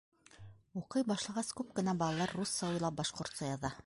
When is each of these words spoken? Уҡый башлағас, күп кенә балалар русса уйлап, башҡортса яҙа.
Уҡый 0.79 1.03
башлағас, 1.11 1.51
күп 1.59 1.69
кенә 1.81 1.95
балалар 2.01 2.33
русса 2.39 2.71
уйлап, 2.73 2.97
башҡортса 3.03 3.51
яҙа. 3.55 3.73